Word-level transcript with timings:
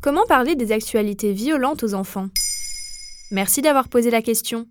Comment 0.00 0.26
parler 0.28 0.54
des 0.54 0.70
actualités 0.70 1.32
violentes 1.32 1.82
aux 1.82 1.94
enfants? 1.94 2.28
Merci 3.32 3.62
d'avoir 3.62 3.88
posé 3.88 4.12
la 4.12 4.22
question. 4.22 4.66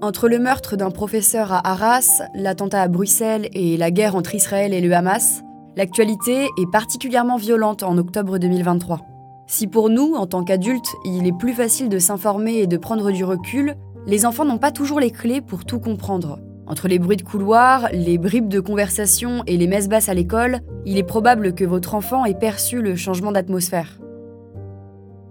Entre 0.00 0.30
le 0.30 0.38
meurtre 0.38 0.76
d'un 0.76 0.90
professeur 0.90 1.52
à 1.52 1.68
Arras, 1.68 2.22
l'attentat 2.34 2.80
à 2.80 2.88
Bruxelles 2.88 3.50
et 3.52 3.76
la 3.76 3.90
guerre 3.90 4.16
entre 4.16 4.34
Israël 4.34 4.72
et 4.72 4.80
le 4.80 4.90
Hamas, 4.94 5.42
l'actualité 5.76 6.48
est 6.58 6.70
particulièrement 6.72 7.36
violente 7.36 7.82
en 7.82 7.98
octobre 7.98 8.38
2023. 8.38 9.00
Si 9.48 9.66
pour 9.66 9.90
nous, 9.90 10.14
en 10.14 10.26
tant 10.26 10.42
qu'adultes, 10.42 10.94
il 11.04 11.26
est 11.26 11.36
plus 11.36 11.52
facile 11.52 11.90
de 11.90 11.98
s'informer 11.98 12.60
et 12.60 12.66
de 12.66 12.78
prendre 12.78 13.10
du 13.10 13.24
recul, 13.24 13.76
les 14.06 14.24
enfants 14.24 14.46
n'ont 14.46 14.56
pas 14.56 14.72
toujours 14.72 15.00
les 15.00 15.10
clés 15.10 15.42
pour 15.42 15.66
tout 15.66 15.80
comprendre. 15.80 16.38
Entre 16.72 16.88
les 16.88 16.98
bruits 16.98 17.18
de 17.18 17.22
couloir, 17.22 17.90
les 17.92 18.16
bribes 18.16 18.48
de 18.48 18.58
conversation 18.58 19.42
et 19.46 19.58
les 19.58 19.66
messes 19.66 19.90
basses 19.90 20.08
à 20.08 20.14
l'école, 20.14 20.60
il 20.86 20.96
est 20.96 21.02
probable 21.02 21.54
que 21.54 21.66
votre 21.66 21.94
enfant 21.94 22.24
ait 22.24 22.32
perçu 22.32 22.80
le 22.80 22.96
changement 22.96 23.30
d'atmosphère. 23.30 24.00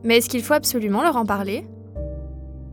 Mais 0.04 0.18
est-ce 0.18 0.30
qu'il 0.30 0.44
faut 0.44 0.54
absolument 0.54 1.02
leur 1.02 1.16
en 1.16 1.26
parler? 1.26 1.66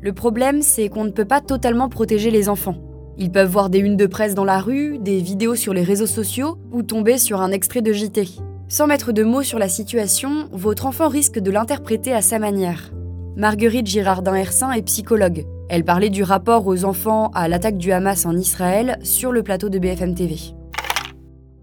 Le 0.02 0.12
problème, 0.12 0.60
c'est 0.60 0.90
qu'on 0.90 1.06
ne 1.06 1.10
peut 1.10 1.24
pas 1.24 1.40
totalement 1.40 1.88
protéger 1.88 2.30
les 2.30 2.50
enfants. 2.50 2.76
Ils 3.16 3.32
peuvent 3.32 3.50
voir 3.50 3.70
des 3.70 3.78
unes 3.78 3.96
de 3.96 4.04
presse 4.04 4.34
dans 4.34 4.44
la 4.44 4.60
rue, 4.60 4.98
des 4.98 5.22
vidéos 5.22 5.54
sur 5.54 5.72
les 5.72 5.82
réseaux 5.82 6.04
sociaux 6.04 6.58
ou 6.70 6.82
tomber 6.82 7.16
sur 7.16 7.40
un 7.40 7.52
extrait 7.52 7.80
de 7.80 7.94
JT. 7.94 8.28
Sans 8.68 8.86
mettre 8.86 9.12
de 9.12 9.22
mots 9.22 9.42
sur 9.42 9.58
la 9.58 9.70
situation, 9.70 10.46
votre 10.52 10.84
enfant 10.84 11.08
risque 11.08 11.38
de 11.38 11.50
l'interpréter 11.50 12.12
à 12.12 12.20
sa 12.20 12.38
manière. 12.38 12.92
Marguerite 13.34 13.86
Girardin-Hersin 13.86 14.72
est 14.72 14.82
psychologue. 14.82 15.46
Elle 15.70 15.84
parlait 15.84 16.08
du 16.08 16.22
rapport 16.22 16.66
aux 16.66 16.86
enfants 16.86 17.30
à 17.34 17.46
l'attaque 17.46 17.76
du 17.76 17.92
Hamas 17.92 18.24
en 18.24 18.34
Israël 18.34 18.98
sur 19.02 19.32
le 19.32 19.42
plateau 19.42 19.68
de 19.68 19.78
BFM 19.78 20.14
TV. 20.14 20.36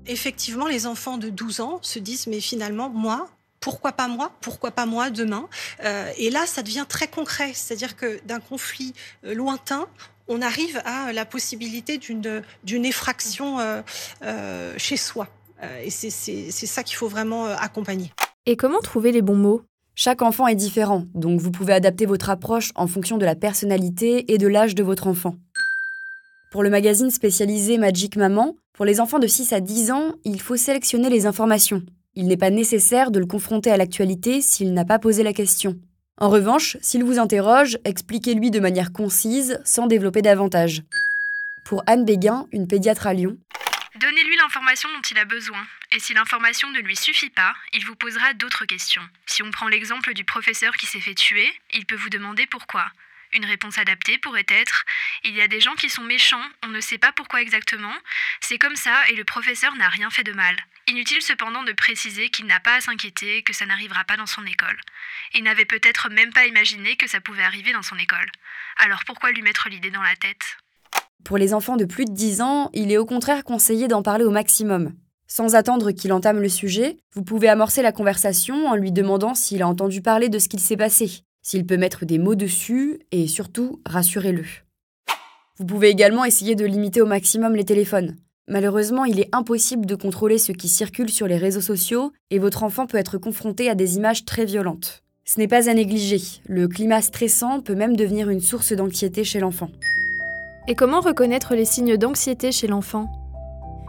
Effectivement, 0.06 0.68
les 0.68 0.86
enfants 0.86 1.18
de 1.18 1.30
12 1.30 1.62
ans 1.62 1.80
se 1.82 1.98
disent 1.98 2.28
mais 2.28 2.40
finalement, 2.40 2.90
moi, 2.90 3.28
pourquoi 3.60 3.94
pas 3.94 4.08
moi 4.08 4.32
Pourquoi 4.42 4.70
pas 4.70 4.86
moi 4.86 5.10
demain 5.10 5.50
euh, 5.84 6.12
Et 6.18 6.30
là, 6.30 6.46
ça 6.46 6.62
devient 6.62 6.86
très 6.88 7.08
concret. 7.08 7.54
C'est-à-dire 7.56 7.96
que 7.96 8.20
d'un 8.28 8.40
conflit 8.40 8.94
euh, 9.26 9.34
lointain, 9.34 9.88
on 10.28 10.44
arrive 10.44 10.80
à 10.86 11.12
la 11.12 11.26
possibilité 11.26 11.98
d'une 11.98 12.86
effraction 12.86 13.60
euh, 13.60 14.74
chez 14.78 14.98
soi. 14.98 15.28
et 15.84 15.90
c'est 15.90 16.52
ça 16.52 16.84
qu'il 16.84 16.96
faut 16.96 17.08
vraiment 17.08 17.46
accompagner. 17.46 18.12
Et 18.46 18.56
comment 18.56 18.80
trouver 18.80 19.12
les 19.12 19.24
bons 19.24 19.36
mots? 19.36 19.64
Chaque 19.98 20.22
enfant 20.22 20.48
est 20.48 20.56
différent, 20.56 21.06
donc 21.14 21.40
vous 21.40 21.52
pouvez 21.52 21.72
adapter 21.72 22.06
votre 22.06 22.30
approche 22.30 22.72
en 22.76 22.86
fonction 22.86 23.18
de 23.18 23.24
la 23.24 23.34
personnalité 23.34 24.34
et 24.34 24.38
de 24.38 24.48
l'âge 24.48 24.76
de 24.76 24.84
votre 24.84 25.08
enfant. 25.08 25.36
Pour 26.52 26.64
le 26.64 26.70
magazine 26.70 27.10
spécialisé 27.10 27.78
Magic 27.78 28.18
Maman, 28.18 28.58
pour 28.74 28.84
les 28.84 29.00
enfants 29.00 29.20
de 29.20 29.28
6 29.28 29.54
à 29.54 29.62
10 29.62 29.92
ans, 29.92 30.16
il 30.26 30.42
faut 30.42 30.58
sélectionner 30.58 31.10
les 31.10 31.26
informations. 31.26 31.82
Il 32.14 32.28
n'est 32.28 32.36
pas 32.36 32.50
nécessaire 32.50 33.10
de 33.10 33.20
le 33.20 33.26
confronter 33.26 33.72
à 33.72 33.78
l'actualité 33.78 34.42
s'il 34.42 34.74
n'a 34.74 34.84
pas 34.84 35.00
posé 35.00 35.24
la 35.24 35.32
question. 35.32 35.78
En 36.18 36.30
revanche, 36.30 36.78
s'il 36.82 37.06
vous 37.06 37.18
interroge, 37.18 37.78
expliquez-lui 37.86 38.52
de 38.52 38.60
manière 38.60 38.92
concise, 38.92 39.62
sans 39.64 39.88
développer 39.88 40.22
davantage. 40.22 40.84
Pour 41.64 41.84
Anne 41.88 42.04
Béguin, 42.04 42.48
une 42.52 42.68
pédiatre 42.68 43.08
à 43.08 43.14
Lyon, 43.14 43.38
Donnez-lui 44.06 44.36
l'information 44.36 44.88
dont 44.94 45.02
il 45.02 45.18
a 45.18 45.26
besoin, 45.26 45.66
et 45.92 46.00
si 46.00 46.14
l'information 46.14 46.70
ne 46.70 46.80
lui 46.80 46.96
suffit 46.96 47.32
pas, 47.32 47.56
il 47.74 47.84
vous 47.86 47.96
posera 47.96 48.36
d'autres 48.36 48.66
questions. 48.66 49.02
Si 49.26 49.42
on 49.42 49.50
prend 49.50 49.68
l'exemple 49.68 50.14
du 50.14 50.24
professeur 50.24 50.78
qui 50.78 50.86
s'est 50.86 51.00
fait 51.00 51.16
tuer, 51.16 51.52
il 51.74 51.88
peut 51.88 51.96
vous 51.96 52.12
demander 52.12 52.46
pourquoi. 52.46 52.86
Une 53.34 53.46
réponse 53.46 53.80
adaptée 53.80 54.20
pourrait 54.20 54.46
être 54.48 54.86
Il 55.24 55.34
y 55.34 55.42
a 55.42 55.48
des 55.48 55.60
gens 55.60 55.74
qui 55.74 55.90
sont 55.90 56.04
méchants, 56.04 56.48
on 56.62 56.68
ne 56.68 56.82
sait 56.82 57.00
pas 57.00 57.14
pourquoi 57.14 57.42
exactement, 57.42 57.96
c'est 58.42 58.60
comme 58.60 58.76
ça 58.76 59.10
et 59.10 59.16
le 59.16 59.24
professeur 59.24 59.76
n'a 59.76 59.90
rien 59.90 60.12
fait 60.12 60.24
de 60.24 60.34
mal. 60.34 60.56
Inutile 60.86 61.24
cependant 61.24 61.64
de 61.64 61.74
préciser 61.74 62.30
qu'il 62.30 62.46
n'a 62.46 62.60
pas 62.60 62.76
à 62.76 62.82
s'inquiéter, 62.82 63.42
que 63.42 63.54
ça 63.54 63.66
n'arrivera 63.66 64.04
pas 64.04 64.18
dans 64.18 64.28
son 64.28 64.46
école. 64.46 64.80
Il 65.34 65.42
n'avait 65.42 65.66
peut-être 65.66 66.12
même 66.12 66.32
pas 66.32 66.46
imaginé 66.46 66.96
que 66.96 67.08
ça 67.08 67.22
pouvait 67.22 67.42
arriver 67.42 67.74
dans 67.74 67.82
son 67.82 67.98
école. 67.98 68.30
Alors 68.78 69.04
pourquoi 69.04 69.32
lui 69.32 69.42
mettre 69.42 69.68
l'idée 69.68 69.90
dans 69.90 70.04
la 70.04 70.16
tête? 70.16 70.58
Pour 71.26 71.38
les 71.38 71.54
enfants 71.54 71.76
de 71.76 71.86
plus 71.86 72.06
de 72.06 72.14
10 72.14 72.42
ans, 72.42 72.70
il 72.74 72.92
est 72.92 72.98
au 72.98 73.06
contraire 73.06 73.44
conseillé 73.44 73.88
d'en 73.88 74.04
parler 74.04 74.24
au 74.24 74.30
maximum. 74.30 74.94
Sans 75.28 75.56
attendre 75.56 75.92
qu'il 75.92 76.14
entame 76.14 76.40
le 76.40 76.50
sujet, 76.50 76.98
vous 77.16 77.24
pouvez 77.24 77.50
amorcer 77.50 77.82
la 77.82 77.92
conversation 77.92 78.68
en 78.68 78.76
lui 78.76 78.92
demandant 78.92 79.34
s'il 79.34 79.64
a 79.64 79.68
entendu 79.68 80.02
parler 80.02 80.30
de 80.30 80.38
ce 80.38 80.48
qu'il 80.48 80.60
s'est 80.60 80.78
passé, 80.78 81.24
s'il 81.42 81.66
peut 81.66 81.78
mettre 81.78 82.06
des 82.06 82.20
mots 82.20 82.36
dessus 82.36 83.00
et 83.12 83.28
surtout 83.28 83.82
rassurez-le. 83.88 84.44
Vous 85.58 85.66
pouvez 85.66 85.90
également 85.90 86.26
essayer 86.26 86.54
de 86.54 86.66
limiter 86.66 87.02
au 87.02 87.08
maximum 87.08 87.56
les 87.56 87.66
téléphones. 87.66 88.16
Malheureusement, 88.48 89.06
il 89.06 89.20
est 89.20 89.34
impossible 89.34 89.88
de 89.88 89.96
contrôler 89.96 90.38
ce 90.38 90.52
qui 90.52 90.70
circule 90.70 91.10
sur 91.10 91.26
les 91.26 91.38
réseaux 91.38 91.60
sociaux 91.60 92.12
et 92.30 92.38
votre 92.38 92.62
enfant 92.62 92.86
peut 92.86 93.00
être 93.00 93.18
confronté 93.18 93.68
à 93.68 93.74
des 93.74 93.96
images 93.96 94.26
très 94.26 94.46
violentes. 94.46 95.02
Ce 95.24 95.40
n'est 95.40 95.48
pas 95.48 95.72
à 95.72 95.74
négliger, 95.74 96.22
le 96.48 96.68
climat 96.68 97.02
stressant 97.02 97.62
peut 97.62 97.74
même 97.74 97.96
devenir 97.96 98.30
une 98.30 98.42
source 98.42 98.74
d'anxiété 98.74 99.24
chez 99.24 99.40
l'enfant. 99.40 99.72
Et 100.68 100.74
comment 100.74 101.00
reconnaître 101.00 101.54
les 101.54 101.66
signes 101.66 101.96
d'anxiété 101.96 102.52
chez 102.52 102.66
l'enfant? 102.66 103.12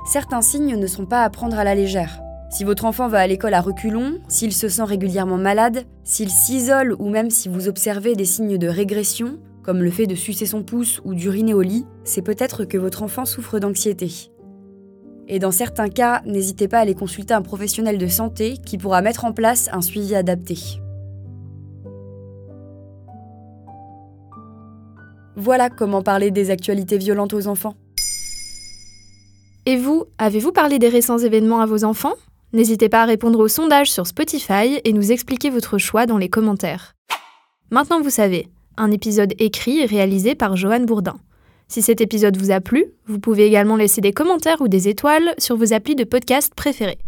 Certains 0.04 0.42
signes 0.42 0.76
ne 0.76 0.86
sont 0.86 1.06
pas 1.06 1.22
à 1.22 1.30
prendre 1.30 1.58
à 1.58 1.64
la 1.64 1.74
légère. 1.74 2.20
Si 2.50 2.64
votre 2.64 2.84
enfant 2.84 3.08
va 3.08 3.20
à 3.20 3.26
l'école 3.26 3.54
à 3.54 3.62
reculons, 3.62 4.18
s'il 4.28 4.52
se 4.52 4.68
sent 4.68 4.84
régulièrement 4.84 5.38
malade, 5.38 5.84
s'il 6.04 6.28
s'isole 6.28 6.94
ou 6.98 7.08
même 7.08 7.30
si 7.30 7.48
vous 7.48 7.68
observez 7.68 8.14
des 8.14 8.26
signes 8.26 8.58
de 8.58 8.68
régression, 8.68 9.38
comme 9.62 9.82
le 9.82 9.90
fait 9.90 10.06
de 10.06 10.14
sucer 10.14 10.44
son 10.44 10.62
pouce 10.62 11.00
ou 11.06 11.14
d'uriner 11.14 11.54
au 11.54 11.62
lit, 11.62 11.86
c'est 12.04 12.22
peut-être 12.22 12.66
que 12.66 12.76
votre 12.76 13.02
enfant 13.02 13.24
souffre 13.24 13.58
d'anxiété. 13.58 14.30
Et 15.28 15.38
dans 15.38 15.52
certains 15.52 15.88
cas, 15.88 16.20
n'hésitez 16.26 16.68
pas 16.68 16.78
à 16.78 16.82
aller 16.82 16.94
consulter 16.94 17.32
un 17.32 17.42
professionnel 17.42 17.96
de 17.96 18.06
santé 18.06 18.58
qui 18.58 18.76
pourra 18.76 19.00
mettre 19.00 19.24
en 19.24 19.32
place 19.32 19.70
un 19.72 19.80
suivi 19.80 20.14
adapté. 20.14 20.56
Voilà 25.36 25.68
comment 25.68 26.02
parler 26.02 26.30
des 26.30 26.50
actualités 26.50 26.96
violentes 26.96 27.34
aux 27.34 27.46
enfants. 27.46 27.74
Et 29.66 29.76
vous, 29.76 30.04
avez-vous 30.16 30.50
parlé 30.50 30.78
des 30.78 30.88
récents 30.88 31.18
événements 31.18 31.60
à 31.60 31.66
vos 31.66 31.84
enfants? 31.84 32.14
N'hésitez 32.54 32.88
pas 32.88 33.02
à 33.02 33.04
répondre 33.04 33.38
au 33.40 33.48
sondage 33.48 33.90
sur 33.90 34.06
Spotify 34.06 34.80
et 34.82 34.92
nous 34.94 35.12
expliquer 35.12 35.50
votre 35.50 35.76
choix 35.76 36.06
dans 36.06 36.16
les 36.16 36.30
commentaires. 36.30 36.94
Maintenant 37.70 38.00
vous 38.00 38.10
savez, 38.10 38.48
un 38.78 38.90
épisode 38.90 39.34
écrit 39.38 39.80
et 39.80 39.86
réalisé 39.86 40.34
par 40.34 40.56
Johan 40.56 40.80
Bourdin. 40.80 41.16
Si 41.68 41.82
cet 41.82 42.00
épisode 42.00 42.38
vous 42.38 42.50
a 42.50 42.60
plu, 42.60 42.86
vous 43.06 43.18
pouvez 43.18 43.44
également 43.44 43.76
laisser 43.76 44.00
des 44.00 44.12
commentaires 44.12 44.62
ou 44.62 44.68
des 44.68 44.88
étoiles 44.88 45.34
sur 45.36 45.56
vos 45.56 45.74
applis 45.74 45.96
de 45.96 46.04
podcast 46.04 46.54
préférés. 46.54 46.98